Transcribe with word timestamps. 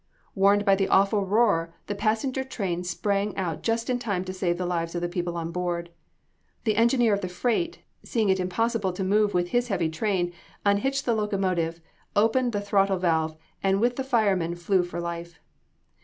Warned 0.33 0.65
by 0.65 0.73
the 0.75 0.87
awful 0.87 1.25
roar, 1.27 1.75
the 1.85 1.93
passenger 1.93 2.43
train 2.43 2.83
sprang 2.83 3.37
out 3.37 3.61
just 3.61 3.87
in 3.87 3.99
time 3.99 4.25
to 4.25 4.33
save 4.33 4.57
the 4.57 4.65
lives 4.65 4.95
of 4.95 5.01
the 5.01 5.07
people 5.07 5.37
on 5.37 5.51
board. 5.51 5.91
The 6.63 6.75
engineer 6.75 7.13
of 7.13 7.21
the 7.21 7.27
freight, 7.27 7.77
seeing 8.03 8.29
it 8.29 8.39
impossible 8.39 8.93
to 8.93 9.03
move 9.03 9.35
with 9.35 9.49
his 9.49 9.67
heavy 9.67 9.89
train, 9.89 10.33
unhitched 10.65 11.05
the 11.05 11.13
locomotive, 11.13 11.81
opened 12.15 12.51
the 12.51 12.61
throttle 12.61 12.97
valve, 12.97 13.37
and 13.61 13.79
with 13.79 13.95
the 13.95 14.03
fireman, 14.03 14.55
flew 14.55 14.81
for 14.81 14.99
life. 14.99 15.39